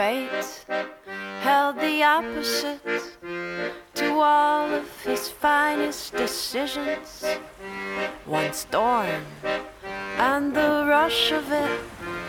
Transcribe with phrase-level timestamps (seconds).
[0.00, 0.64] fate
[1.40, 2.80] held the opposite
[3.94, 7.24] to all of his finest decisions.
[8.24, 9.22] One storm
[10.18, 11.80] and the rush of it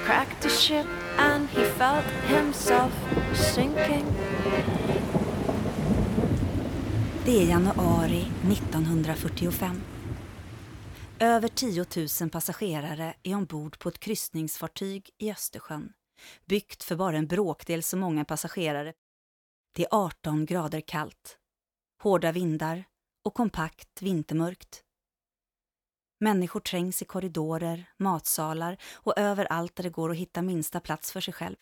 [0.05, 0.87] cracked the ship,
[1.17, 2.93] and he felt himself
[3.33, 4.05] sinking.
[7.25, 9.81] Det är januari 1945.
[11.19, 11.85] Över 10
[12.21, 15.93] 000 passagerare är ombord på ett kryssningsfartyg i Östersjön.
[16.45, 18.93] Byggt för bara en bråkdel så många passagerare.
[19.75, 21.37] Det är 18 grader kallt.
[22.03, 22.83] Hårda vindar
[23.25, 24.83] och kompakt vintermörkt.
[26.19, 31.21] Människor trängs i korridorer, matsalar och överallt där det går att hitta minsta plats för
[31.21, 31.55] sig själv.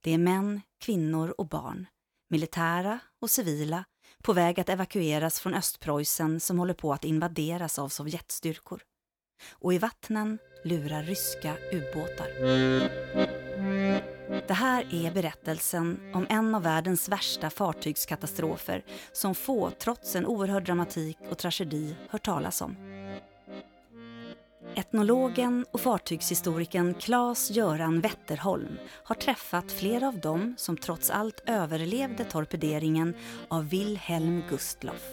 [0.00, 1.86] Det är män, kvinnor och barn,
[2.30, 3.84] militära och civila,
[4.22, 8.82] på väg att evakueras från Östpreussen som håller på att invaderas av Sovjetstyrkor.
[9.50, 12.28] Och i vattnen lurar ryska ubåtar.
[14.48, 20.64] Det här är berättelsen om en av världens värsta fartygskatastrofer som få, trots en oerhörd
[20.64, 22.76] dramatik och tragedi, hört talas om.
[24.74, 33.14] Etnologen och fartygshistorikern Claes-Göran Wetterholm har träffat flera av dem som trots allt överlevde torpederingen
[33.48, 35.04] av Wilhelm Gustloff.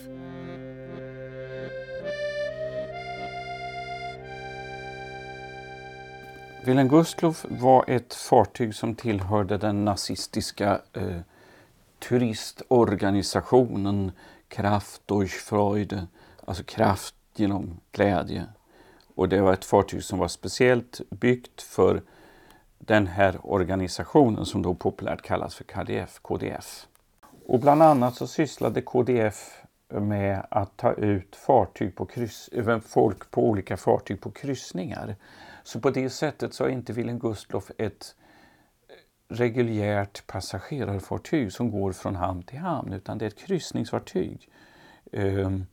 [6.66, 11.19] Wilhelm Gustloff var ett fartyg som tillhörde den nazistiska eh,
[11.99, 14.11] turistorganisationen
[14.47, 16.08] Kraft durch Freude,
[16.45, 18.45] alltså kraft genom glädje.
[19.16, 22.02] Och det var ett fartyg som var speciellt byggt för
[22.80, 26.19] den här organisationen som då populärt kallas för KDF.
[26.21, 26.88] KDF.
[27.45, 32.49] Och bland annat så sysslade KDF med att ta ut fartyg på kryss,
[32.86, 35.16] folk på olika fartyg på kryssningar.
[35.66, 38.16] Så på det sättet så är inte Wilhelm Gustloff ett
[38.88, 44.49] eh, reguljärt passagerarfartyg som går från hamn till hamn utan det är ett kryssningsfartyg.
[45.11, 45.66] Um,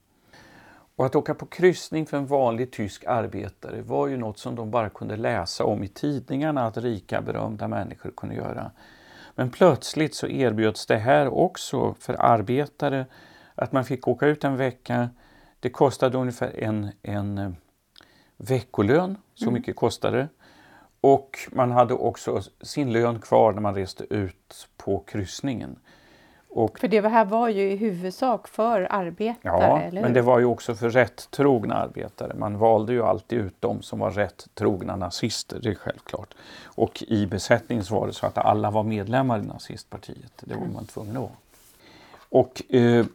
[0.96, 4.70] och att åka på kryssning för en vanlig tysk arbetare var ju något som de
[4.70, 8.70] bara kunde läsa om i tidningarna att rika berömda människor kunde göra.
[9.34, 13.06] Men plötsligt så erbjöds det här också för arbetare
[13.54, 15.10] att man fick åka ut en vecka.
[15.60, 17.50] Det kostade ungefär en, en eh,
[18.48, 19.54] veckolön, så mm.
[19.54, 20.28] mycket kostade det.
[21.00, 25.76] Och man hade också sin lön kvar när man reste ut på kryssningen.
[26.48, 29.38] Och, för det här var ju i huvudsak för arbetare?
[29.42, 30.02] Ja, eller hur?
[30.02, 32.34] men det var ju också för rätt trogna arbetare.
[32.34, 36.34] Man valde ju alltid ut de som var rätt trogna nazister, det är självklart.
[36.64, 40.32] Och i besättningen så var det så att alla var medlemmar i nazistpartiet.
[40.40, 41.32] Det var man tvungen att vara.
[42.28, 43.06] Och eh,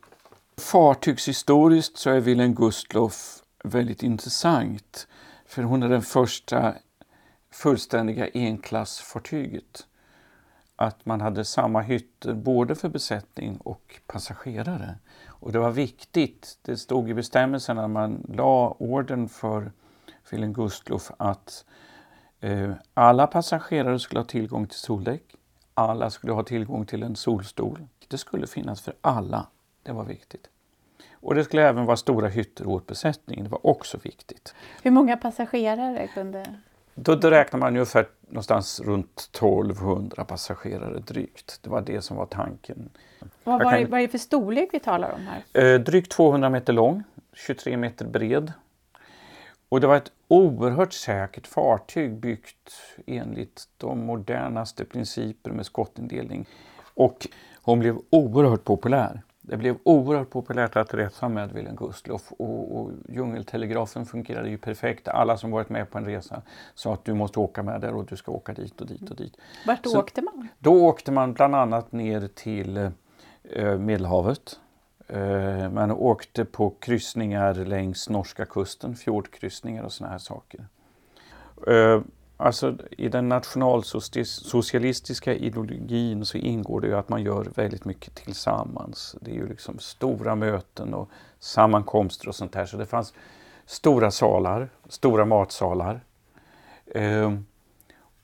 [0.57, 5.07] fartygshistoriskt så är Wilhelm Gustloff väldigt intressant.
[5.47, 6.75] För hon är den första
[7.51, 9.87] fullständiga enklassfartyget
[10.75, 14.95] att man hade samma hytter både för besättning och passagerare.
[15.27, 19.71] Och det var viktigt, det stod i bestämmelserna när man la orden för
[20.23, 21.65] Filen Gustloff att
[22.39, 25.35] eh, alla passagerare skulle ha tillgång till soldäck,
[25.73, 27.87] alla skulle ha tillgång till en solstol.
[28.07, 29.47] Det skulle finnas för alla,
[29.83, 30.49] det var viktigt.
[31.19, 34.55] Och det skulle även vara stora hytter åt besättningen, det var också viktigt.
[34.83, 36.45] Hur många passagerare kunde
[36.99, 41.59] då, då räknar man ungefär någonstans runt 1200 passagerare drygt.
[41.63, 42.89] Det var det som var tanken.
[43.43, 43.89] Vad, var kan...
[43.89, 45.73] vad är det för storlek vi talar om här?
[45.73, 47.03] Eh, drygt 200 meter lång,
[47.33, 48.53] 23 meter bred.
[49.69, 52.73] Och det var ett oerhört säkert fartyg byggt
[53.05, 56.45] enligt de modernaste principer med skottindelning.
[56.93, 57.27] Och
[57.61, 59.21] hon blev oerhört populär.
[59.49, 65.07] Det blev oerhört populärt att resa med Wilhelm Gustloff och, och djungeltelegrafen fungerade ju perfekt.
[65.07, 66.41] Alla som varit med på en resa
[66.75, 69.15] sa att du måste åka med där och du ska åka dit och dit och
[69.15, 69.37] dit.
[69.67, 70.47] Vart Så, åkte man?
[70.59, 72.77] Då åkte man bland annat ner till
[73.43, 74.59] eh, Medelhavet.
[75.07, 80.67] Eh, man åkte på kryssningar längs norska kusten, fjordkryssningar och såna här saker.
[81.67, 82.01] Eh,
[82.39, 89.15] Alltså i den nationalsocialistiska ideologin så ingår det ju att man gör väldigt mycket tillsammans.
[89.21, 92.65] Det är ju liksom stora möten och sammankomster och sånt där.
[92.65, 93.13] Så det fanns
[93.65, 96.01] stora salar, stora matsalar.
[96.85, 97.33] Eh,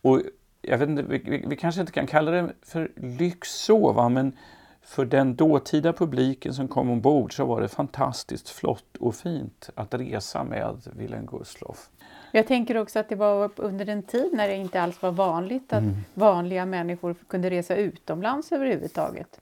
[0.01, 0.21] och
[0.61, 4.09] jag vet inte, vi, vi, kanske inte kan kalla det för lyx så, va?
[4.09, 4.37] men
[4.81, 9.93] för den dåtida publiken som kom ombord så var det fantastiskt flott och fint att
[9.93, 11.89] resa med Wilhelm Gustloff.
[12.35, 15.73] Jag tänker också att det var under en tid när det inte alls var vanligt
[15.73, 15.95] att mm.
[16.13, 19.39] vanliga människor kunde resa utomlands överhuvudtaget.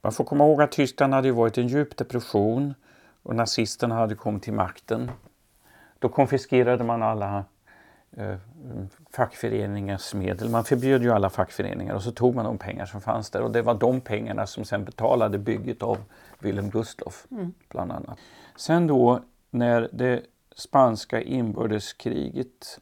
[0.00, 2.74] Man får komma ihåg att Tyskland hade varit i en djup depression
[3.22, 5.10] och nazisterna hade kommit till makten.
[5.98, 7.44] Då konfiskerade man alla
[8.16, 8.36] eh,
[9.12, 10.48] fackföreningars medel.
[10.48, 13.50] Man förbjöd ju alla fackföreningar och så tog man de pengar som fanns där och
[13.50, 15.98] det var de pengarna som sen betalade bygget av
[16.38, 17.54] Wilhelm Gustloff mm.
[17.68, 18.18] bland annat.
[18.56, 19.20] Sen då
[19.50, 20.22] när det
[20.56, 22.80] spanska inbördeskriget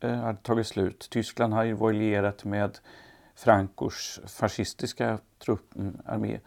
[0.00, 2.78] eh, hade tagit slut, Tyskland hade ju lierat med
[3.34, 6.40] Francos fascistiska trupp, mm, armé,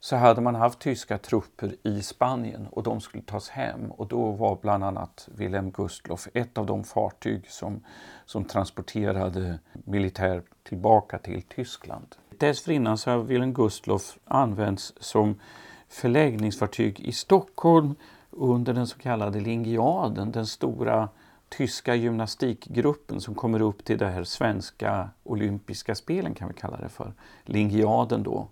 [0.00, 3.90] så hade man haft tyska trupper i Spanien och de skulle tas hem.
[3.90, 7.84] Och då var bland annat Wilhelm Gustloff ett av de fartyg som,
[8.24, 12.06] som transporterade militär tillbaka till Tyskland.
[12.38, 15.40] Dessförinnan så har Wilhelm Gustloff använts som
[15.88, 17.94] förläggningsfartyg i Stockholm
[18.36, 21.08] under den så kallade Lingiaden, den stora
[21.48, 26.88] tyska gymnastikgruppen som kommer upp till det här svenska olympiska spelen kan vi kalla det
[26.88, 27.12] för.
[27.44, 28.48] Lingiaden då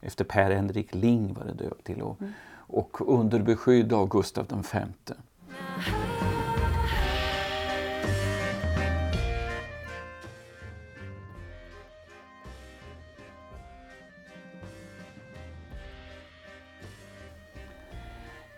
[0.00, 2.32] efter Per-Henrik Ling var det döpt till och, mm.
[2.52, 4.78] och under beskydd av Gustav V.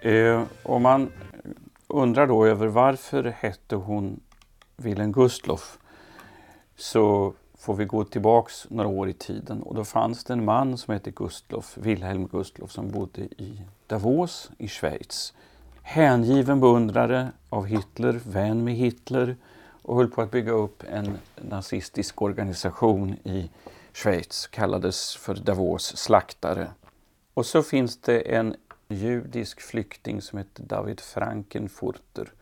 [0.07, 1.13] Eh, om man
[1.87, 4.21] undrar då över varför hette hon
[4.77, 5.79] Wilhelm Gustloff
[6.77, 10.79] så får vi gå tillbaks några år i tiden och då fanns det en man
[10.79, 15.35] som hette Gustloff, Wilhelm Gustloff som bodde i Davos i Schweiz.
[15.83, 19.37] Hängiven beundrare av Hitler, vän med Hitler
[19.83, 23.51] och höll på att bygga upp en nazistisk organisation i
[23.93, 26.69] Schweiz, kallades för Davos slaktare.
[27.35, 28.57] Och så finns det en
[28.89, 32.33] judisk flykting som hette David Frankenfurter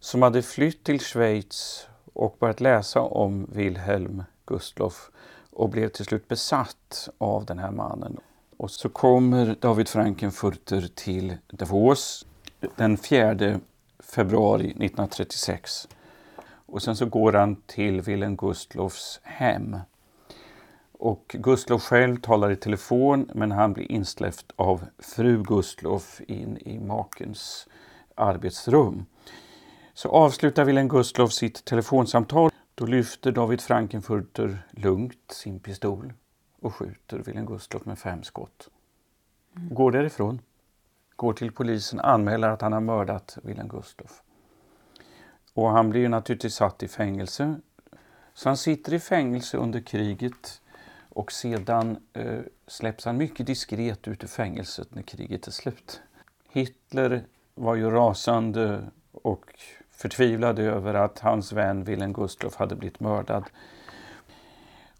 [0.00, 5.10] som hade flytt till Schweiz och börjat läsa om Wilhelm Gustloff
[5.50, 8.16] och blev till slut besatt av den här mannen.
[8.56, 12.26] Och så kommer David Frankenfurter till Davos
[12.76, 13.60] den 4
[13.98, 15.88] februari 1936.
[16.42, 19.76] Och sen så går han till Wilhelm Gustloffs hem.
[20.98, 26.78] Och Gustloff själv talar i telefon men han blir insläppt av fru Gustloff in i
[26.78, 27.68] makens
[28.14, 29.06] arbetsrum.
[29.94, 32.50] Så avslutar Wilhelm Gustloff sitt telefonsamtal.
[32.74, 36.12] Då lyfter David Frankenfurter lugnt sin pistol
[36.60, 38.68] och skjuter Wilhelm Gustloff med fem skott.
[39.54, 40.40] Går därifrån.
[41.16, 44.22] Går till polisen, anmäler att han har mördat Wilhelm Gustloff.
[45.54, 47.60] Och han blir naturligtvis satt i fängelse.
[48.34, 50.60] Så han sitter i fängelse under kriget
[51.18, 56.00] och sedan eh, släpps han mycket diskret ut ur fängelset när kriget är slut.
[56.50, 57.24] Hitler
[57.54, 58.82] var ju rasande
[59.12, 59.44] och
[59.90, 63.44] förtvivlad över att hans vän Wilhelm Gustloff hade blivit mördad.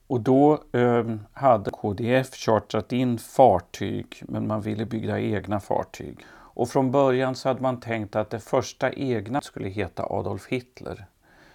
[0.06, 6.18] Och då eh, hade KDF chartrat in fartyg, men man ville bygga egna fartyg.
[6.30, 11.06] Och från början så hade man tänkt att det första egna skulle heta Adolf Hitler.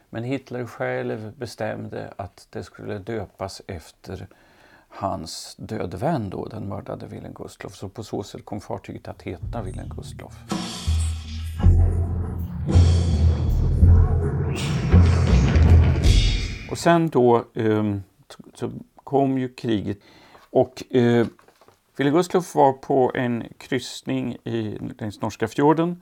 [0.09, 4.27] Men Hitler själv bestämde att det skulle döpas efter
[4.95, 7.75] hans döde vän då, den mördade Wilhelm Gustloff.
[7.75, 10.33] Så på så sätt kom fartyget att heta Wilhelm Gustloff.
[16.71, 17.95] Och sen då eh,
[18.53, 19.97] så kom ju kriget
[20.49, 21.27] och eh,
[21.95, 26.01] Wilhelm Gustloff var på en kryssning i, längs norska fjorden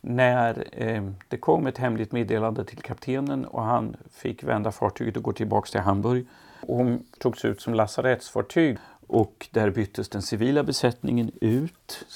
[0.00, 5.22] när eh, det kom ett hemligt meddelande till kaptenen och han fick vända fartyget och
[5.22, 6.26] gå tillbaks till Hamburg.
[6.62, 12.06] Och hon togs ut som lasarettsfartyg och där byttes den civila besättningen ut.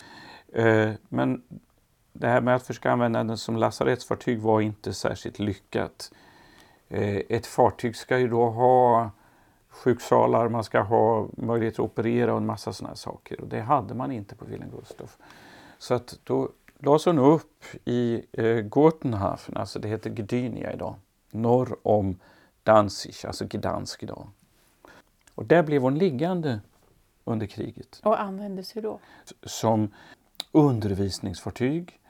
[0.52, 1.42] Eh, men
[2.12, 6.12] det här med att försöka använda den som lasarettsfartyg var inte särskilt lyckat.
[6.88, 9.11] Eh, ett fartyg ska ju då ha
[9.68, 13.40] sjuksalar, man ska ha möjlighet att operera och en massa sådana saker.
[13.40, 15.16] Och det hade man inte på Wilhelm Gustaf.
[15.78, 20.94] Så att då lades hon upp i eh, Gotenhafen, alltså det heter Gdynia idag,
[21.30, 22.18] norr om
[22.62, 24.28] Danzig, alltså Gdansk idag.
[25.37, 26.61] Och där blev hon liggande
[27.25, 28.00] under kriget.
[28.05, 29.00] Och användes hur då?
[29.43, 29.95] Som
[30.52, 32.00] undervisningsfartyg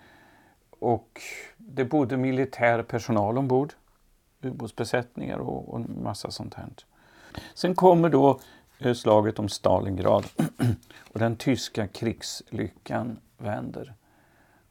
[0.70, 1.20] och
[1.56, 3.72] det bodde militär personal ombord
[4.42, 6.68] ubåtsbesättningar och, och massa sånt här.
[7.54, 8.40] Sen kommer då
[8.78, 10.26] eh, slaget om Stalingrad
[11.12, 13.94] och den tyska krigslyckan vänder.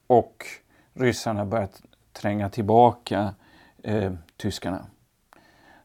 [0.06, 0.46] Och
[0.94, 1.68] ryssarna börjar
[2.12, 3.34] tränga tillbaka
[3.82, 4.86] eh, tyskarna.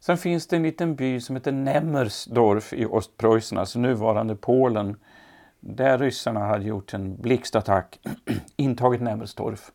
[0.04, 4.96] Sen finns det en liten by som heter Nemmersdorf i Ostpreussen, alltså nuvarande Polen,
[5.60, 8.00] där ryssarna hade gjort en blixtattack,
[8.56, 9.72] intagit Nemmersdorf.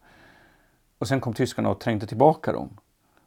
[0.99, 2.77] Och sen kom tyskarna och trängde tillbaka dem.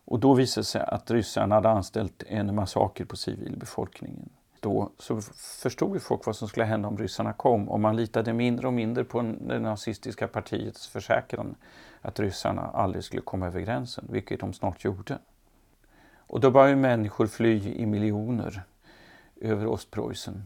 [0.06, 4.29] Och då visade det sig att ryssarna hade anställt en massaker på civilbefolkningen.
[4.60, 5.22] Då så
[5.62, 8.74] förstod ju folk vad som skulle hända om ryssarna kom och man litade mindre och
[8.74, 11.56] mindre på det nazistiska partiets försäkran
[12.01, 15.20] att ryssarna aldrig skulle komma över gränsen, vilket de snart gjorde.
[16.29, 18.63] Och då börjar människor fly i miljoner
[19.41, 20.45] över Ostpreussen.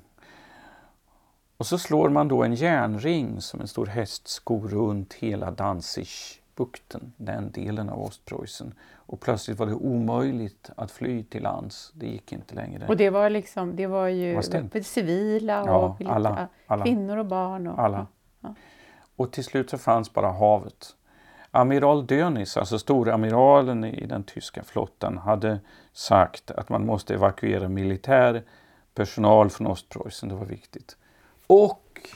[1.57, 7.51] Och så slår man då en järnring som en stor hästsko runt hela Danzigbukten, den
[7.51, 8.73] delen av Ostpreussen.
[8.93, 11.91] Och plötsligt var det omöjligt att fly till lands.
[11.95, 12.87] Det gick inte längre.
[12.87, 17.25] Och det var liksom, det var ju var civila och ja, alla, alla, kvinnor och
[17.25, 17.67] barn.
[17.67, 18.07] Och, alla.
[18.39, 18.55] Ja.
[19.15, 20.95] Och till slut så fanns bara havet.
[21.55, 25.60] Amiral Dönitz, alltså storamiralen i den tyska flottan, hade
[25.91, 28.43] sagt att man måste evakuera militär
[28.93, 30.98] personal från Ostpreussen, det var viktigt.
[31.48, 32.10] Och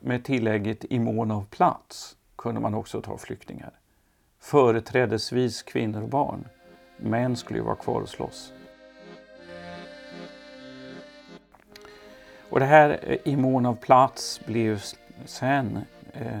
[0.00, 3.72] med tillägget i mån av plats kunde man också ta flyktingar.
[4.40, 6.48] Företrädesvis kvinnor och barn.
[6.96, 8.52] Män skulle ju vara kvar och slåss.
[12.50, 14.82] Och det här eh, i mån av plats blev
[15.24, 15.80] sen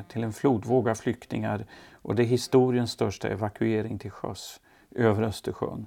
[0.08, 5.86] till en flodvåg av flyktingar och det är historiens största evakuering till sjöss över Östersjön.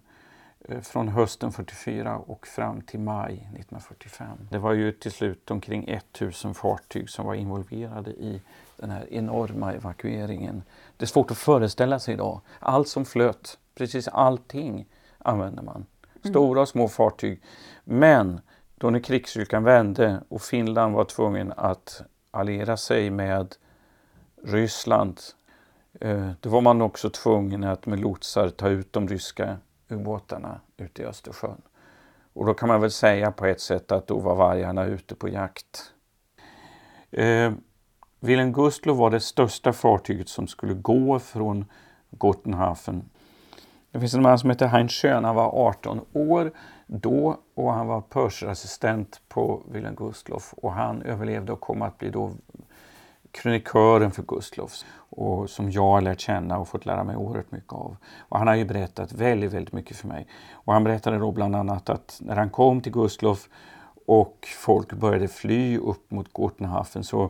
[0.69, 4.27] Eh, från hösten 44 och fram till maj 1945.
[4.51, 8.41] Det var ju till slut omkring 1000 fartyg som var involverade i
[8.77, 10.63] den här enorma evakueringen.
[10.97, 12.41] Det är svårt att föreställa sig idag.
[12.59, 14.85] Allt som flöt, precis allting
[15.17, 15.75] använde man.
[15.75, 16.33] Mm.
[16.33, 17.41] Stora och små fartyg.
[17.83, 18.41] Men
[18.75, 22.01] då när krigsstyrkan vände och Finland var tvungen att
[22.31, 23.55] alliera sig med
[24.43, 25.19] Ryssland
[26.01, 29.57] eh, då var man också tvungen att med lotsar ta ut de ryska
[29.89, 31.61] ubåtarna ute i Östersjön.
[32.33, 35.29] Och då kan man väl säga på ett sätt att då var vargarna ute på
[35.29, 35.93] jakt.
[37.11, 37.51] Eh,
[38.19, 41.65] Wilhelm Gustloff var det största fartyget som skulle gå från
[42.09, 43.09] Gottenhafen.
[43.91, 46.51] Det finns en man som heter Heinz Schön, han var 18 år
[46.87, 52.09] då och han var purser på Wilhelm Gustloff och han överlevde och kom att bli
[52.09, 52.31] då
[53.31, 57.73] krönikören för Gustloffs och som jag har lärt känna och fått lära mig oerhört mycket
[57.73, 57.97] av.
[58.19, 60.27] Och han har ju berättat väldigt, väldigt mycket för mig.
[60.51, 63.49] Och han berättade då bland annat att när han kom till Gustloff
[64.07, 67.29] och folk började fly upp mot Gortenhafen så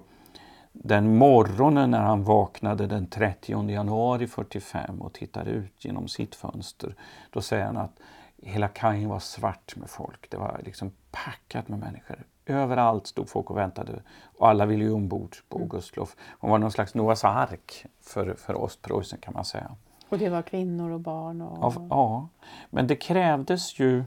[0.72, 6.96] den morgonen när han vaknade den 30 januari 45 och tittade ut genom sitt fönster,
[7.30, 8.00] då säger han att
[8.42, 10.30] hela kajen var svart med folk.
[10.30, 10.92] Det var liksom
[11.25, 12.25] packat med människor.
[12.45, 14.01] Överallt stod folk och väntade
[14.38, 15.69] och alla ville ju ombord på mm.
[15.69, 16.15] Gustloff.
[16.39, 19.75] Hon var någon slags Noas ark för, för Ostpreussen kan man säga.
[20.09, 21.41] Och det var kvinnor och barn?
[21.41, 21.74] Och...
[21.75, 22.27] Ja, ja,
[22.69, 24.03] men det krävdes ju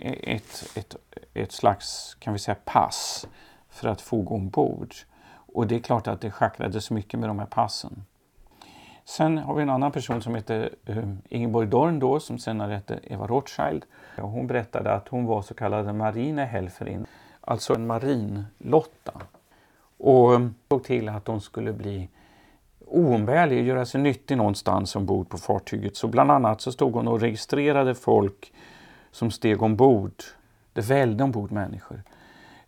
[0.00, 0.96] ett, ett,
[1.34, 3.26] ett slags kan vi säga, pass
[3.68, 4.94] för att få gå ombord.
[5.32, 8.04] Och det är klart att det schackrades mycket med de här passen.
[9.10, 13.00] Sen har vi en annan person som heter ehm, Ingeborg Dorn då, som senare hette
[13.02, 13.84] Eva Rothschild.
[14.16, 17.06] Hon berättade att hon var så kallad marinehelferin
[17.40, 19.12] alltså en marinlotta.
[19.98, 22.08] Och ehm, såg till att hon skulle bli
[22.86, 25.96] oumbärlig, göra sig nyttig någonstans ombord på fartyget.
[25.96, 28.52] Så bland annat så stod hon och registrerade folk
[29.10, 30.22] som steg ombord.
[30.72, 32.02] Det välde ombord människor.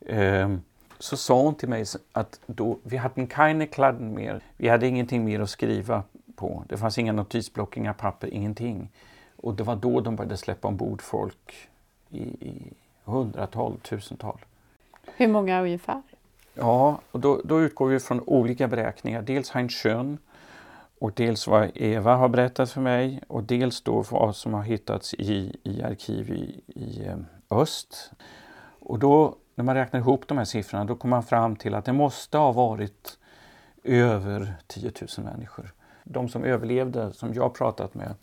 [0.07, 0.61] Ehm,
[0.99, 4.41] så sa hon till mig att då, vi hade keine kladden mer.
[4.57, 6.03] Vi hade ingenting mer att skriva
[6.43, 6.65] på.
[6.69, 8.91] Det fanns inga notisblock, inga papper, ingenting.
[9.37, 11.69] Och det var då de började släppa ombord folk
[12.11, 12.73] i, i
[13.05, 14.39] hundratal, tusental.
[15.17, 16.03] Hur många ungefär?
[16.55, 19.23] Ja, och då, då utgår vi från olika beräkningar.
[19.23, 20.19] Dels Heinz Schön
[20.99, 25.15] och dels vad Eva har berättat för mig och dels då vad som har hittats
[25.15, 27.17] i, i arkiv i, i eh,
[27.51, 28.13] öst.
[28.81, 31.85] Och då när man räknar ihop de här siffrorna då kommer man fram till att
[31.85, 33.19] det måste ha varit
[33.85, 35.73] över 10 000 människor.
[36.05, 38.15] De som överlevde, som jag pratat med,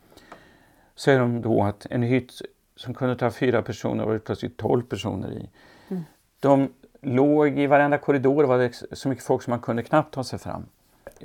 [0.96, 2.42] säger de då att en hytt
[2.76, 5.50] som kunde ta fyra personer var det plötsligt 12 personer i.
[5.88, 6.04] Mm.
[6.40, 6.70] De
[7.02, 10.40] låg i varenda korridor var det så mycket folk som man kunde knappt ta sig
[10.40, 10.66] fram.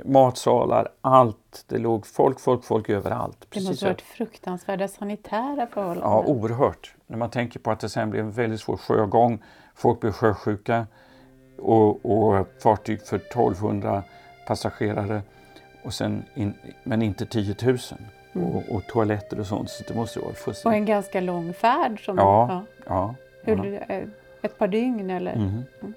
[0.05, 1.65] Matsalar, allt.
[1.69, 3.47] Det låg folk, folk, folk överallt.
[3.49, 6.11] Det måste ha varit fruktansvärda sanitära förhållanden.
[6.11, 6.95] Ja, oerhört.
[7.07, 9.43] När man tänker på att det sen blev en väldigt svår sjögång.
[9.75, 10.87] Folk blev sjösjuka
[11.59, 14.03] och, och fartyg för 1200
[14.47, 15.23] passagerare
[15.85, 17.79] och sen in, men inte 10 000.
[18.33, 18.49] Mm.
[18.49, 19.71] Och, och, toaletter och sånt.
[19.71, 22.05] Så det måste vara Och en ganska lång färd.
[22.05, 22.65] Som, ja, ja.
[22.87, 23.15] ja.
[23.43, 24.01] Hur, ja.
[24.43, 25.33] Ett par dygn eller?
[25.33, 25.63] Mm.
[25.81, 25.95] Mm.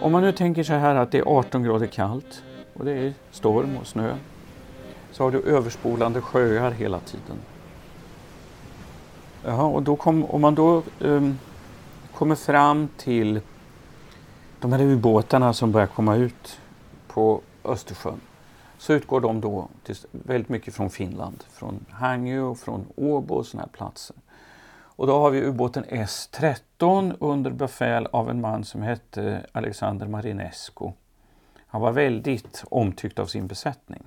[0.00, 2.42] Om man nu tänker så här att det är 18 grader kallt
[2.74, 4.14] och det är storm och snö
[5.10, 7.36] så har du överspolande sjöar hela tiden.
[9.44, 11.38] Ja, och då kom, om man då um,
[12.14, 13.40] kommer fram till
[14.60, 16.60] de här ubåtarna som börjar komma ut
[17.08, 18.20] på Östersjön
[18.78, 23.46] så utgår de då till, väldigt mycket från Finland, från Hangö och från Åbo och
[23.46, 24.16] sådana här platser.
[24.98, 30.90] Och då har vi ubåten S13 under befäl av en man som hette Alexander Marinescu.
[31.66, 34.02] Han var väldigt omtyckt av sin besättning,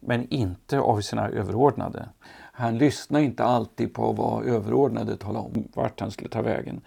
[0.00, 2.08] men inte av sina överordnade.
[2.52, 6.80] han lyssnade inte alltid på vad överordnade talade om, vart han skulle ta vägen.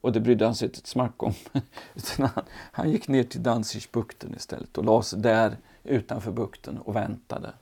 [0.00, 1.32] Och det brydde han sig inte ett smack om.
[2.18, 7.52] han, han gick ner till Danzigbukten istället och lade sig där utanför bukten och väntade.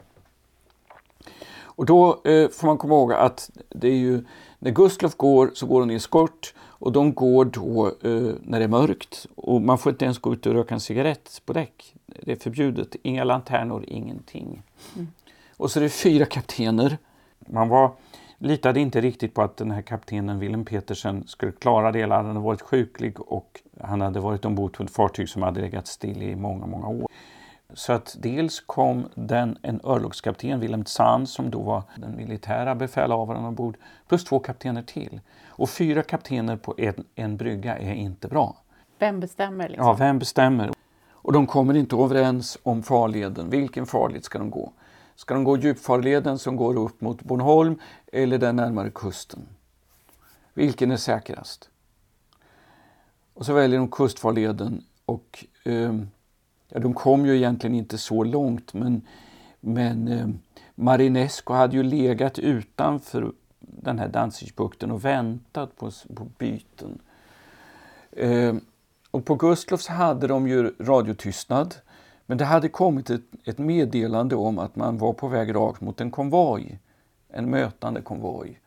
[1.75, 4.25] Och då eh, får man komma ihåg att det är ju,
[4.59, 8.64] när Gustloff går så går han i skort och de går då eh, när det
[8.64, 11.95] är mörkt och man får inte ens gå ut och röka en cigarett på däck.
[12.07, 12.97] Det är förbjudet.
[13.02, 14.62] Inga lanternor, ingenting.
[14.95, 15.09] Mm.
[15.57, 16.99] Och så är det fyra kaptener.
[17.38, 17.93] Man var,
[18.38, 22.02] litade inte riktigt på att den här kaptenen Willem Petersen skulle klara det.
[22.02, 25.87] Han hade varit sjuklig och han hade varit ombord på ett fartyg som hade legat
[25.87, 27.09] still i många, många år.
[27.75, 33.45] Så att dels kom den, en örlogskapten, Wilhelm Zahn, som då var den militära befälhavaren
[33.45, 33.76] ombord,
[34.09, 35.21] plus två kaptener till.
[35.47, 38.57] Och fyra kaptener på en, en brygga är inte bra.
[38.99, 39.69] Vem bestämmer?
[39.69, 39.87] Liksom?
[39.87, 40.71] Ja, vem bestämmer?
[41.11, 43.50] Och de kommer inte överens om farleden.
[43.50, 44.73] Vilken farled ska de gå?
[45.14, 47.79] Ska de gå djupfarleden som går upp mot Bornholm
[48.12, 49.49] eller den närmare kusten?
[50.55, 51.71] Vilken är säkrast?
[53.35, 55.93] Och så väljer de kustfarleden och eh,
[56.73, 59.02] ja, de kom ju egentligen inte så långt men,
[59.61, 60.26] men eh,
[60.75, 66.99] Marinesco hade ju legat utanför den här Danzigbukten och väntat på, på byten.
[68.12, 68.55] Eh,
[69.11, 71.75] och på Gustloffs hade de ju radiotystnad
[72.26, 76.00] men det hade kommit ett, ett meddelande om att man var på väg rakt mot
[76.00, 76.79] en konvoj,
[77.29, 78.61] en mötande konvoj.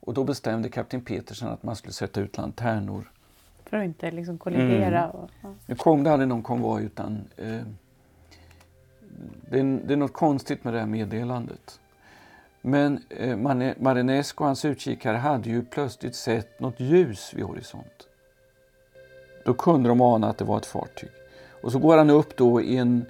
[0.00, 3.10] Och då bestämde kapten Petersen att man skulle sätta ut lanternor
[3.66, 5.04] för att inte liksom kollidera.
[5.04, 5.10] Mm.
[5.10, 5.54] Och, ja.
[5.66, 7.60] Nu kom det aldrig någon konvoj utan eh,
[9.50, 11.80] det, är, det är något konstigt med det här meddelandet.
[12.62, 13.36] Men eh,
[13.78, 18.08] Marinesco och hans utkikare hade ju plötsligt sett något ljus vid horisont.
[19.44, 21.10] Då kunde de ana att det var ett fartyg.
[21.62, 23.06] Och så går han upp då i en...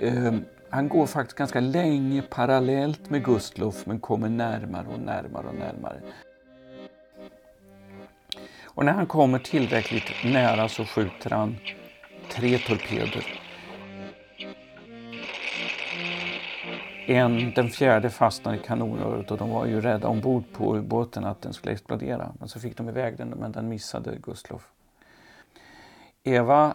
[0.00, 0.34] Eh,
[0.70, 6.00] han går faktiskt ganska länge parallellt med Gustloff men kommer närmare och närmare och närmare.
[8.78, 11.56] Och när han kommer tillräckligt nära så skjuter han
[12.28, 13.24] tre torpeder.
[17.06, 21.42] En, den fjärde fastnar i kanonröret och de var ju rädda ombord på ubåten att
[21.42, 22.32] den skulle explodera.
[22.38, 24.68] Men så fick de iväg den, men den missade Gustloff.
[26.22, 26.74] Eva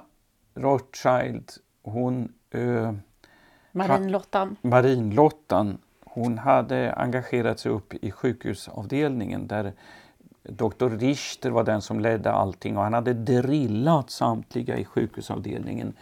[0.55, 1.51] Rothschild,
[1.83, 2.33] hon...
[2.51, 2.93] Eh,
[3.71, 4.55] Marinlottan.
[4.61, 5.77] Marinlottan.
[6.05, 9.73] Hon hade engagerat sig upp i sjukhusavdelningen där
[10.43, 15.93] Doktor Richter var den som ledde allting och han hade drillat samtliga i sjukhusavdelningen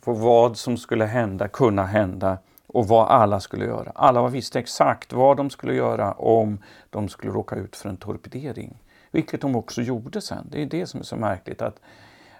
[0.00, 3.92] på vad som skulle hända, kunna hända och vad alla skulle göra.
[3.94, 6.58] Alla visste exakt vad de skulle göra om
[6.90, 8.82] de skulle råka ut för en torpedering.
[9.10, 10.46] Vilket de också gjorde sen.
[10.50, 11.80] Det är det som är så märkligt att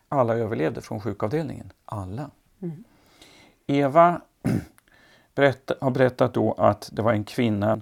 [0.08, 1.72] alla överlevde från sjukavdelningen.
[1.84, 2.30] Alla.
[2.62, 2.84] Mm.
[3.66, 4.20] Eva
[5.34, 7.80] berätt, har berättat då att det var en kvinna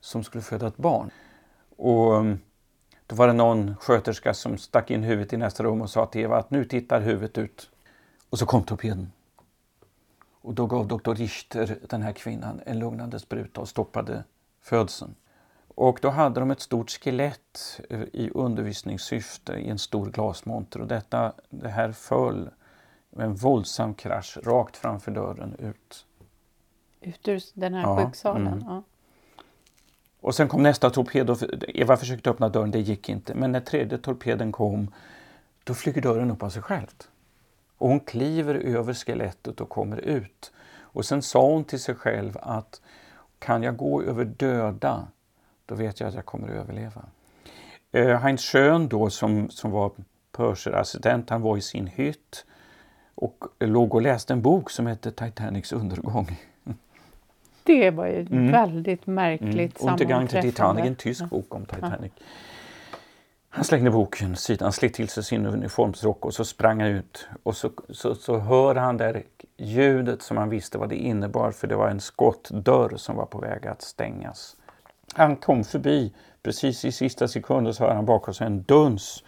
[0.00, 1.10] som skulle föda ett barn.
[1.76, 2.24] Och
[3.08, 6.20] då var det någon sköterska som stack in huvudet i nästa rum och sa till
[6.20, 7.70] Eva att nu tittar huvudet ut.
[8.30, 9.12] Och så kom torpeden.
[10.40, 14.24] Och då gav doktor Richter den här kvinnan en lugnande spruta och stoppade
[14.60, 15.14] födseln.
[15.74, 17.80] Och då hade de ett stort skelett
[18.12, 22.50] i undervisningssyfte i en stor glasmonter och detta, det här föll
[23.10, 26.06] med en våldsam krasch rakt framför dörren ut.
[27.00, 28.46] Ut ur den här ja, sjuksalen?
[28.46, 28.64] Mm.
[28.66, 28.82] Ja.
[30.20, 33.34] Och sen kom nästa torped och Eva försökte öppna dörren, det gick inte.
[33.34, 34.94] Men när tredje torpeden kom,
[35.64, 36.86] då flyger dörren upp av sig själv.
[37.78, 40.52] Och hon kliver över skelettet och kommer ut.
[40.80, 42.80] Och sen sa hon till sig själv att
[43.38, 45.08] kan jag gå över döda,
[45.66, 47.04] då vet jag att jag kommer att överleva.
[47.92, 49.92] Eh, Heinz Schön då som, som var
[50.32, 52.44] Purser-assistent, han var i sin hytt
[53.14, 56.38] och låg och läste en bok som hette Titanics undergång.
[57.68, 58.52] Det var ju mm.
[58.52, 59.92] väldigt märkligt mm.
[59.92, 62.12] Untergang till Titanic, en tysk bok om Titanic.
[62.16, 62.24] Ja.
[63.48, 67.28] Han slängde boken sidan, han slet till sig sin uniformsrock och så sprang han ut.
[67.42, 69.22] Och så, så, så hör han där
[69.56, 73.38] ljudet som han visste vad det innebar för det var en skottdörr som var på
[73.38, 74.56] väg att stängas.
[75.14, 79.24] Han kom förbi precis i sista sekunden så hör han bakom sig en duns.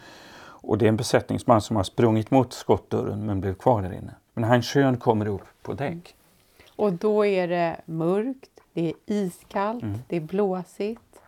[0.62, 4.14] Och det är en besättningsman som har sprungit mot skottdörren men blev kvar där inne.
[4.34, 6.14] Men han Schön kommer upp på däck.
[6.80, 9.98] Och då är det mörkt, det är iskallt, mm.
[10.08, 11.20] det är blåsigt.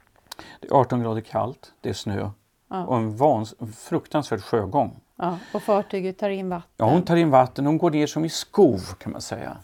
[0.61, 2.31] Det är 18 grader kallt, det är snö
[2.69, 2.85] ja.
[2.87, 5.01] och en vans fruktansvärd sjögång.
[5.17, 6.71] Ja, och fartyget tar in vatten?
[6.77, 7.67] Ja, hon tar in vatten.
[7.67, 9.57] Hon går ner som i skov kan man säga.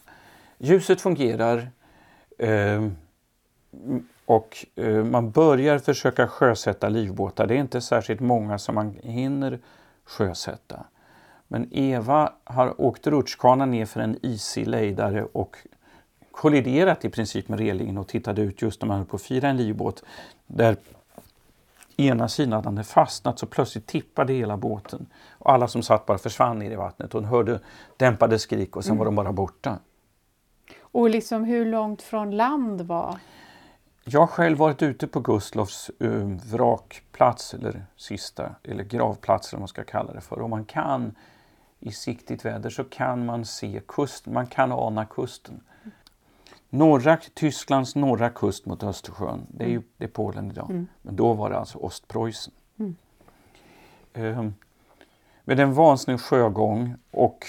[0.59, 1.71] Ljuset fungerar
[2.39, 2.89] eh,
[4.25, 7.47] och eh, man börjar försöka sjösätta livbåtar.
[7.47, 9.59] Det är inte särskilt många som man hinner
[10.05, 10.85] sjösätta.
[11.47, 15.57] Men Eva har åkt rutschkana ner för en isig lejdare och
[16.39, 19.49] kolliderat i princip med relingen och tittade ut just när man höll på att fira
[19.49, 20.05] en livbåt.
[20.47, 20.77] Där
[21.97, 25.07] ena sidan hade fastnat så plötsligt tippade hela båten.
[25.31, 27.61] Och alla som satt bara försvann ner i vattnet och hörde
[27.97, 28.99] dämpade skrik och sen mm.
[28.99, 29.79] var de bara borta.
[30.81, 33.19] Och liksom hur långt från land var?
[34.05, 39.69] Jag har själv varit ute på Gustlovs uh, vrakplats eller sista, eller gravplats eller man
[39.69, 40.41] ska kalla det för.
[40.41, 41.15] Och man kan
[41.81, 45.61] i siktigt väder så kan man se kusten, man kan ana kusten.
[46.71, 50.71] Norra, Tysklands norra kust mot Östersjön, det är ju det är Polen idag.
[50.71, 50.87] Mm.
[51.03, 52.53] Men då var det alltså Ostpreussen.
[52.79, 52.97] Mm.
[54.15, 54.55] Um,
[55.45, 57.47] med en vansinnig sjögång och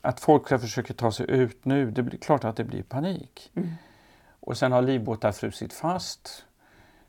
[0.00, 3.50] att folk ska försöka ta sig ut nu, det blir klart att det blir panik.
[3.54, 3.68] Mm.
[4.40, 6.44] Och sen har livbåtar frusit fast.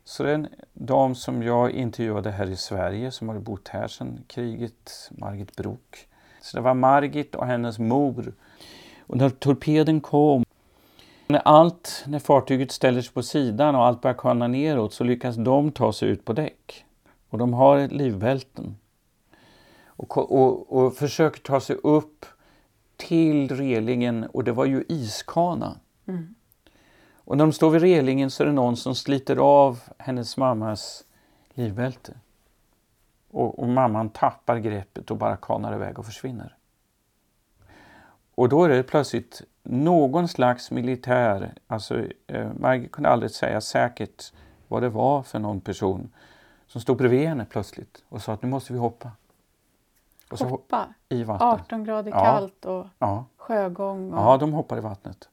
[0.04, 5.10] Så en dam som jag intervjuade här i Sverige som hade bott här sedan kriget,
[5.10, 6.08] Margit Brok.
[6.40, 8.32] Så det var Margit och hennes mor.
[9.06, 10.44] Och när torpeden kom,
[11.32, 15.36] när, allt, när fartyget ställer sig på sidan och allt börjar kana neråt så lyckas
[15.36, 16.84] de ta sig ut på däck.
[17.28, 18.76] Och de har livbälten.
[19.86, 22.26] Och, och, och försöker ta sig upp
[22.96, 25.76] till relingen och det var ju iskana.
[26.06, 26.34] Mm.
[27.14, 31.04] Och när de står vid relingen så är det någon som sliter av hennes mammas
[31.54, 32.14] livbälte.
[33.30, 36.56] Och, och mamman tappar greppet och bara kanar iväg och försvinner.
[38.34, 44.32] Och då är det plötsligt någon slags militär, alltså eh, Margit kunde aldrig säga säkert
[44.68, 46.10] vad det var för någon person
[46.66, 49.10] som stod bredvid henne plötsligt och sa att nu måste vi hoppa.
[50.30, 50.88] Och hoppa?
[51.08, 51.48] I vatten.
[51.48, 52.24] 18 grader ja.
[52.24, 53.24] kallt och ja.
[53.36, 54.12] sjögång?
[54.12, 54.20] Och...
[54.20, 55.28] Ja, de hoppar i vattnet.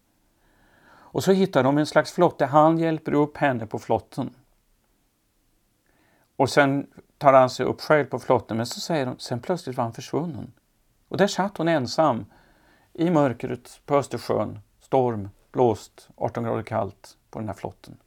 [1.11, 2.45] Och så hittar de en slags flotte.
[2.45, 4.29] Han hjälper upp henne på flotten.
[6.35, 9.77] Och sen tar han sig upp själv på flotten men så säger de, sen plötsligt
[9.77, 10.53] var han försvunnen.
[11.07, 12.25] Och där satt hon ensam
[12.99, 17.97] i mörkret på Östersjön, storm, blåst, 18 grader kallt på den här flotten.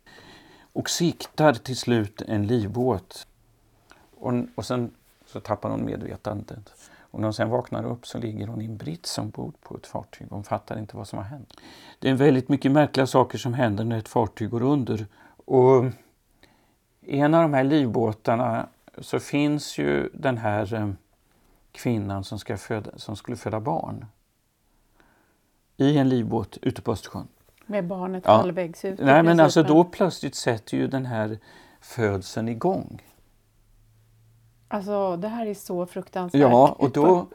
[0.73, 3.27] Och siktar till slut en livbåt.
[4.17, 4.91] Och, och sen
[5.27, 6.73] så tappar hon medvetandet.
[6.99, 9.87] Och när hon sen vaknar upp så ligger hon i en brits ombord på ett
[9.87, 10.27] fartyg.
[10.31, 11.55] Hon fattar inte vad som har hänt.
[11.99, 15.07] Det är väldigt mycket märkliga saker som händer när ett fartyg går under.
[15.45, 15.85] Och
[17.01, 20.91] i en av de här livbåtarna så finns ju den här eh,
[21.73, 24.07] kvinnan som, ska föda, som skulle föda barn.
[25.83, 27.29] I en livbåt ute på Östersjön.
[27.67, 28.33] Med barnet ja.
[28.33, 28.99] halvvägs ut?
[28.99, 31.39] Nej men alltså då plötsligt sätter ju den här
[31.81, 33.03] födseln igång.
[34.69, 36.41] Alltså det här är så fruktansvärt.
[36.41, 37.27] Ja, och då,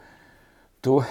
[0.80, 1.04] då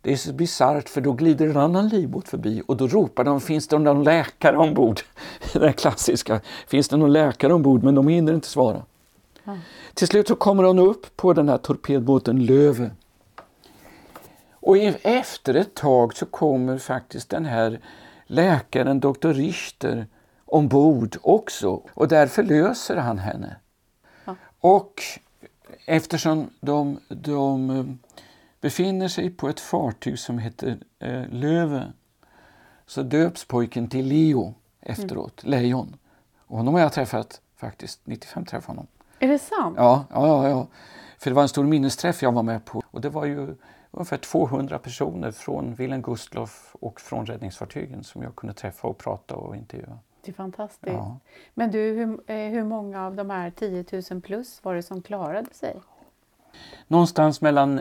[0.00, 3.40] det är så bisarrt för då glider en annan livbåt förbi och då ropar de,
[3.40, 5.00] finns det någon läkare ombord?
[5.52, 7.82] Det klassiska, finns det någon läkare ombord?
[7.82, 8.82] Men de hinner inte svara.
[9.44, 9.58] Ja.
[9.94, 12.90] Till slut så kommer hon upp på den här torpedbåten Löve.
[14.66, 17.80] Och efter ett tag så kommer faktiskt den här
[18.26, 20.06] läkaren, doktor Richter,
[20.44, 23.56] ombord också och där förlöser han henne.
[24.24, 24.36] Ja.
[24.60, 25.02] Och
[25.84, 27.84] eftersom de, de eh,
[28.60, 31.92] befinner sig på ett fartyg som heter eh, Löve
[32.86, 35.50] så döps pojken till Leo efteråt, mm.
[35.50, 35.96] Lejon.
[36.46, 38.86] Och honom har jag träffat faktiskt, 95 träffade honom.
[39.18, 39.74] Är det sant?
[39.78, 40.66] Ja, ja, ja, ja.
[41.18, 43.54] För det var en stor minnesträff jag var med på och det var ju
[43.90, 49.34] ungefär 200 personer från Wilhelm Gustloff och från räddningsfartygen som jag kunde träffa och prata
[49.34, 49.98] och intervjua.
[50.24, 50.92] Det är fantastiskt.
[50.92, 51.18] Ja.
[51.54, 55.02] Men du, hur, eh, hur många av de här 10 000 plus var det som
[55.02, 55.80] klarade sig?
[56.86, 57.80] Någonstans mellan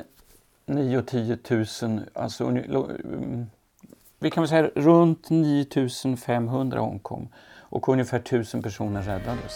[0.65, 1.65] 9 och 10 000,
[2.13, 3.45] alltså mm,
[4.19, 5.65] vi kan väl säga runt 9
[6.17, 9.53] 500 omkom och ungefär 1000 personer räddades.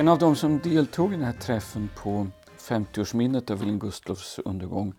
[0.00, 2.26] En av de som deltog i den här träffen på
[2.58, 4.94] 50-årsminnet av Wilhelm Gustlofs undergång,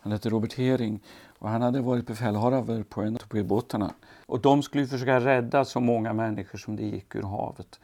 [0.00, 1.00] han hette Robert Hering
[1.38, 3.94] och han hade varit befälhavare på en av torpedbåtarna.
[4.26, 7.80] Och de skulle försöka rädda så många människor som det gick ur havet.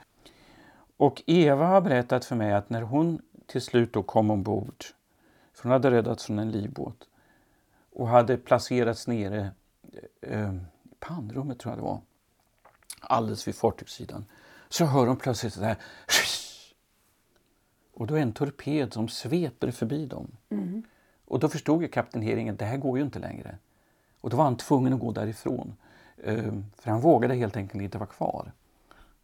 [0.97, 4.85] Och Eva har berättat för mig att när hon till slut då kom ombord,
[5.55, 7.09] för hon hade räddats från en livbåt
[7.93, 9.51] och hade placerats nere
[10.21, 10.55] eh, eh
[10.85, 12.01] i pannrummet tror jag det var,
[13.01, 14.25] alldeles vid fartygssidan,
[14.69, 15.77] så hör hon plötsligt det här
[17.93, 20.37] och då är en torped som sveper förbi dem.
[20.51, 20.83] Mm.
[21.25, 23.59] Och då förstod ju kapten Hering att det här går ju inte längre.
[24.21, 25.75] Och då var han tvungen att gå därifrån.
[26.17, 28.53] Eh, för han vågade helt enkelt inte vara kvar.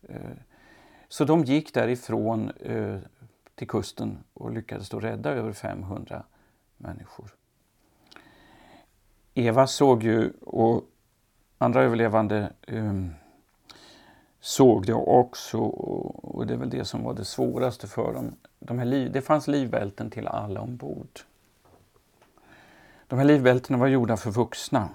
[0.02, 0.16] Eh,
[1.08, 2.98] så de gick därifrån eh,
[3.54, 6.22] till kusten och lyckades då rädda över 500
[6.76, 7.34] människor.
[9.34, 10.84] Eva såg ju, och
[11.58, 13.14] andra överlevande um,
[14.40, 18.34] såg det också och det är väl det som var det svåraste för dem.
[18.58, 21.20] De här liv, det fanns livbälten till alla ombord.
[23.06, 24.88] De här livbältena var gjorda för vuxna.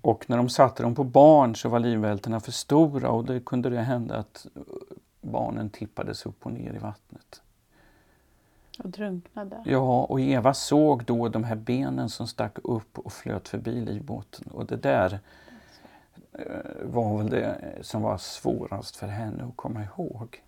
[0.00, 3.70] Och när de satte dem på barn så var livbältena för stora och det kunde
[3.70, 4.46] det hända att
[5.20, 7.42] barnen tippades upp och ner i vattnet.
[8.78, 9.62] Och drunknade?
[9.64, 14.46] Ja, och Eva såg då de här benen som stack upp och flöt förbi livbåten.
[14.50, 15.20] Och det där
[16.82, 20.42] var väl det som var svårast för henne att komma ihåg.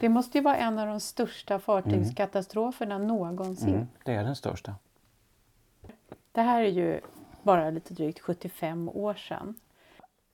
[0.00, 3.08] Det måste ju vara en av de största fartygskatastroferna mm.
[3.08, 3.74] någonsin.
[3.74, 4.74] Mm, det är den största.
[6.32, 7.00] Det här är ju
[7.42, 9.54] bara lite drygt 75 år sedan.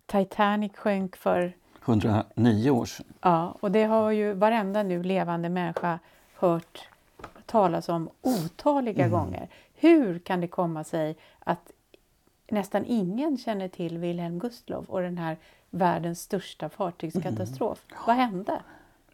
[0.06, 1.52] Titanic sjönk för
[1.84, 3.06] 109 år sedan.
[3.20, 5.98] Ja, och det har ju varenda nu levande människa
[6.34, 6.88] hört
[7.46, 9.18] talas om otaliga mm.
[9.18, 9.48] gånger.
[9.74, 11.70] Hur kan det komma sig att
[12.48, 15.36] nästan ingen känner till Wilhelm Gustloff och den här
[15.70, 17.84] världens största fartygskatastrof?
[17.88, 18.02] Mm.
[18.06, 18.62] Vad hände?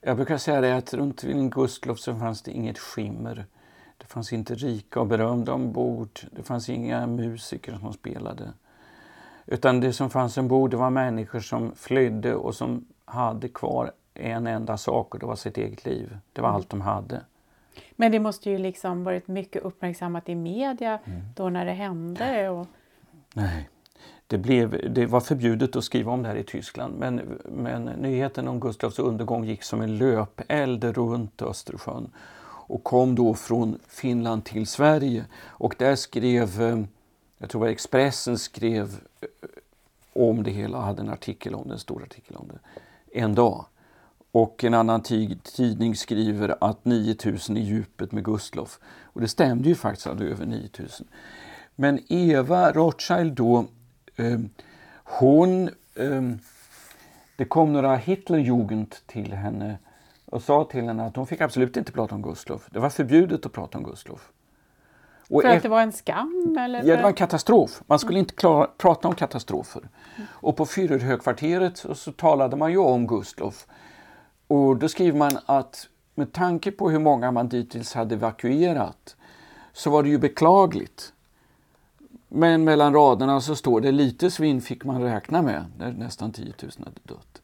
[0.01, 3.47] Jag brukar säga det att runt Wilhelm Gustloff så fanns det inget skimmer.
[3.97, 6.21] Det fanns inte rika och berömda ombord.
[6.31, 8.53] Det fanns inga musiker som spelade.
[9.47, 14.77] Utan det som fanns ombord var människor som flydde och som hade kvar en enda
[14.77, 16.19] sak och det var sitt eget liv.
[16.33, 16.57] Det var mm.
[16.57, 17.21] allt de hade.
[17.97, 21.21] Men det måste ju liksom varit mycket uppmärksammat i media mm.
[21.37, 22.49] då när det hände?
[22.49, 22.67] Och...
[23.35, 23.69] Nej.
[24.27, 28.49] Det, blev, det var förbjudet att skriva om det här i Tyskland men, men nyheten
[28.49, 32.11] om Gustavs undergång gick som en löpeld runt Östersjön
[32.71, 35.25] och kom då från Finland till Sverige.
[35.47, 36.81] Och där skrev, eh,
[37.39, 39.29] jag tror att Expressen skrev eh,
[40.13, 42.59] om det hela, hade en artikel om det, en stor artikel om det,
[43.21, 43.65] en dag.
[44.33, 45.03] Och en annan
[45.43, 48.79] tidning skriver att 9000 i djupet med Gustloff.
[49.03, 51.07] Och det stämde ju faktiskt att över 9000.
[51.77, 53.65] Men Eva Rothschild då,
[54.17, 54.39] eh,
[55.05, 55.69] hon...
[55.95, 56.23] Eh,
[57.37, 59.79] det kom några Hitlerjugend till henne
[60.25, 62.69] och sa till henne att hon fick absolut inte prata om Gustloff.
[62.71, 64.33] Det var förbjudet att prata om Gustloff.
[65.31, 66.57] Och för att det var en skam?
[66.61, 67.83] Eller ja, det var en katastrof.
[67.87, 69.81] Man skulle inte klara, prata om katastrofer.
[70.17, 70.29] Mm.
[70.33, 73.67] Och på Führerhögkvarteret så, så talade man ju om Gustloff.
[74.47, 79.17] Och då skriver man att med tanke på hur många man dittills hade evakuerat
[79.73, 81.13] så var det ju beklagligt.
[82.33, 86.53] Men mellan raderna så står det lite svinn fick man räkna med när nästan 10
[86.63, 87.43] 000 hade dött.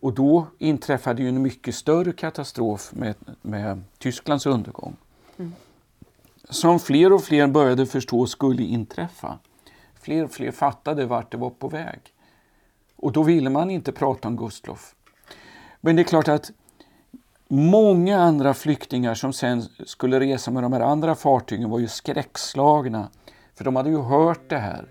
[0.00, 4.96] Och då inträffade ju en mycket större katastrof med, med Tysklands undergång.
[5.36, 5.52] Mm.
[6.48, 9.38] Som fler och fler började förstå skulle inträffa.
[10.00, 12.00] Fler och fler fattade vart det var på väg.
[12.96, 14.94] Och då ville man inte prata om Gustloff.
[15.80, 16.50] Men det är klart att
[17.48, 23.08] många andra flyktingar som sen skulle resa med de här andra fartygen var ju skräckslagna.
[23.56, 24.84] För de hade ju hört det här.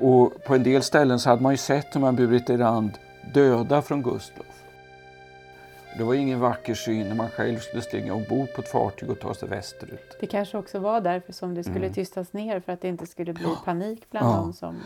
[0.00, 2.90] Och på en del ställen så hade man ju sett hur man burit i land
[3.34, 4.62] döda från Gustloff.
[5.98, 9.20] Det var ingen vacker syn när man själv skulle stiga ombord på ett fartyg och
[9.20, 10.16] ta sig västerut.
[10.20, 11.92] Det kanske också var därför som det skulle mm.
[11.92, 14.36] tystas ner för att det inte skulle bli panik bland ja.
[14.36, 14.76] dem som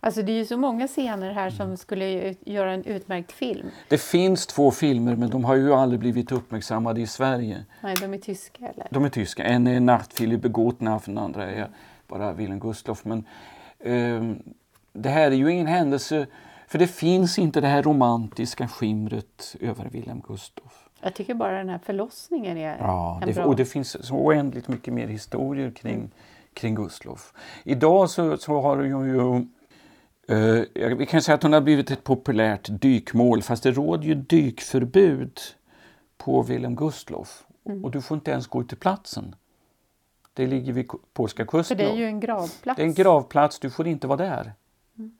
[0.00, 1.76] Alltså det är ju så många scener här som mm.
[1.76, 3.70] skulle göra en utmärkt film.
[3.88, 7.64] Det finns två filmer men de har ju aldrig blivit uppmärksammade i Sverige.
[7.82, 8.86] Nej, de är tyska eller?
[8.90, 9.44] De är tyska.
[9.44, 11.68] En är Nachtfilip Begotna, den andra är
[12.08, 13.04] bara Wilhelm Gustloff.
[13.04, 13.24] Men
[13.78, 14.36] eh,
[14.92, 16.26] det här är ju ingen händelse,
[16.68, 20.88] för det finns inte det här romantiska skimret över Wilhelm Gustloff.
[21.00, 23.44] Jag tycker bara den här förlossningen är ja, en det, bra...
[23.44, 26.10] och det finns så oändligt mycket mer historier kring,
[26.54, 27.32] kring Gustloff.
[27.64, 29.46] Idag så, så har ju
[30.30, 30.64] Uh,
[30.96, 35.40] vi kan säga att hon har blivit ett populärt dykmål fast det råder ju dykförbud
[36.18, 37.46] på Wilhelm Gustloff.
[37.66, 37.84] Mm.
[37.84, 39.34] Och du får inte ens gå ut till platsen.
[40.36, 41.76] Det ligger vid polska kusten.
[41.76, 42.76] För det är ju en gravplats.
[42.76, 44.52] Det är en gravplats, du får inte vara där.
[44.98, 45.16] Mm.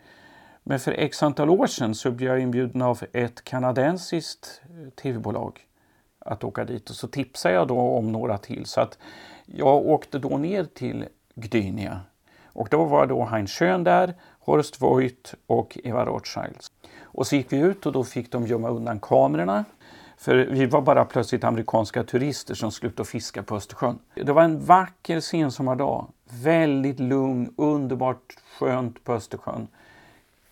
[0.63, 5.61] Men för x antal år sedan så blev jag inbjuden av ett kanadensiskt eh, tv-bolag
[6.19, 8.67] att åka dit och så tipsade jag då om några till.
[8.67, 8.99] Så att
[9.47, 12.01] jag åkte då ner till Gdynia
[12.45, 16.57] och då var då Heinz Schön där, Horst Voigt och Eva Rothschild.
[17.03, 19.65] Och så gick vi ut och då fick de gömma undan kamerorna.
[20.17, 23.99] För vi var bara plötsligt amerikanska turister som skulle ut och fiska på Östersjön.
[24.15, 26.07] Det var en vacker sensommardag.
[26.43, 29.69] Väldigt lugn, underbart skönt på Östersjön.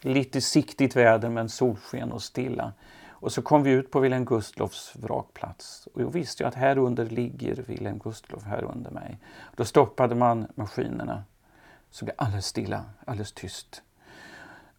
[0.00, 2.72] Lite siktigt väder men solsken och stilla.
[3.08, 5.88] Och så kom vi ut på Wilhelm Gustloffs vrakplats.
[5.94, 9.18] Och jag visste ju att här under ligger Wilhelm Gustloff, här under mig.
[9.56, 11.24] Då stoppade man maskinerna
[11.90, 13.82] så blev alldeles stilla, alldeles tyst.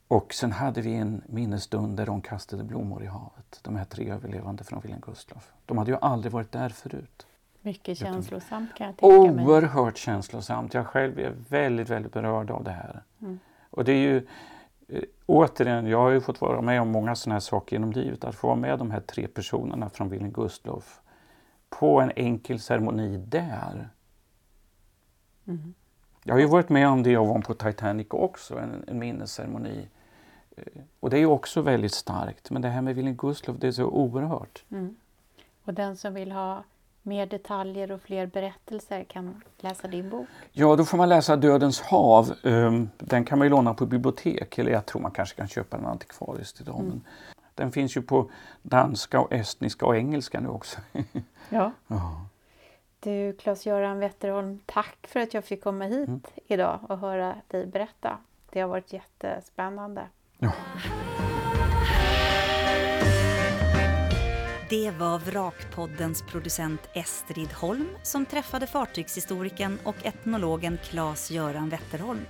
[0.07, 3.59] Och sen hade vi en minnesstund där de kastade blommor i havet.
[3.61, 5.53] De här tre överlevande från Wilhelm Gustloff.
[5.65, 7.27] De hade ju aldrig varit där förut.
[7.61, 9.45] Mycket känslosamt kan jag tänka mig.
[9.45, 10.73] Oerhört känslosamt.
[10.73, 13.03] Jag själv är väldigt, väldigt berörd av det här.
[13.21, 13.39] Mm.
[13.69, 14.27] Och det är ju
[14.87, 18.23] eh, återigen, jag har ju fått vara med om många sådana här saker genom livet.
[18.23, 21.01] Att få vara med de här tre personerna från Wilhelm Gustloff
[21.69, 23.89] på en enkel ceremoni där
[25.47, 25.73] Mm.
[26.27, 29.87] Jag har ju varit med om det ovan på Titanic också, en, en minnesceremoni.
[30.57, 30.63] Eh,
[30.99, 33.71] och det är ju också väldigt starkt, men det här med Wilhelm Gustloff, det är
[33.71, 34.63] så oerhört.
[34.71, 34.95] Mm.
[35.63, 36.63] Och den som vill ha
[37.01, 40.27] mer detaljer och fler berättelser kan läsa din bok?
[40.51, 42.33] Ja, då får man läsa Dödens hav.
[42.43, 45.77] Ehm, den kan man ju låna på bibliotek, eller jag tror man kanske kan köpa
[45.77, 46.79] den antikvariskt idag.
[46.79, 47.01] Mm.
[47.55, 48.29] den finns ju på
[48.61, 50.79] danska, och estniska och engelska nu också.
[51.49, 51.71] ja.
[51.87, 52.25] ja.
[53.05, 56.21] Du, Claes-Göran Wetterholm, tack för att jag fick komma hit mm.
[56.47, 58.17] idag och höra dig berätta.
[58.49, 60.07] Det har varit jättespännande.
[60.39, 60.51] Ja.
[64.69, 72.25] Det var Vrakpoddens producent Estrid Holm som träffade fartygshistorikern och etnologen Claes-Göran Wetterholm,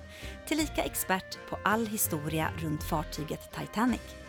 [0.47, 4.24] tillika expert på all historia runt fartyget Titanic.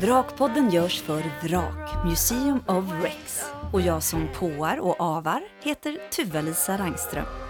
[0.00, 6.76] Vrakpodden görs för Vrak, Museum of Rex och jag som påar och avar heter Tuva-Lisa
[6.78, 7.45] Rangström.